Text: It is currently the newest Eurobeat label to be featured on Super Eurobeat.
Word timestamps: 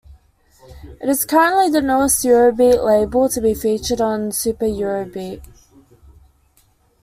It 0.99 1.07
is 1.09 1.25
currently 1.25 1.69
the 1.69 1.79
newest 1.79 2.25
Eurobeat 2.25 2.83
label 2.83 3.29
to 3.29 3.39
be 3.39 3.53
featured 3.53 4.01
on 4.01 4.31
Super 4.31 4.65
Eurobeat. 4.65 5.43